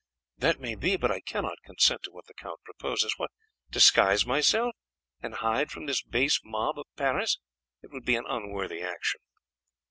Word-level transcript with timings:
"That 0.39 0.59
may 0.59 0.73
be; 0.73 0.97
but 0.97 1.11
I 1.11 1.19
cannot 1.21 1.61
consent 1.63 2.01
to 2.05 2.11
what 2.11 2.25
the 2.25 2.33
count 2.33 2.61
proposes. 2.63 3.13
What! 3.17 3.29
disguise 3.69 4.25
myself! 4.25 4.73
and 5.21 5.35
hide 5.35 5.69
from 5.69 5.85
this 5.85 6.01
base 6.01 6.39
mob 6.43 6.79
of 6.79 6.87
Paris! 6.97 7.37
It 7.83 7.91
would 7.91 8.05
be 8.05 8.15
an 8.15 8.25
unworthy 8.27 8.81
action." 8.81 9.21